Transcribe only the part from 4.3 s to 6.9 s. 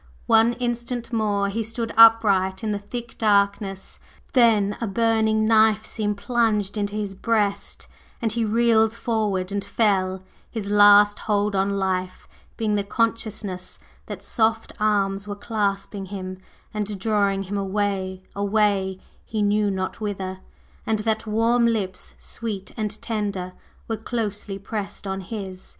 then a burning knife seemed plunged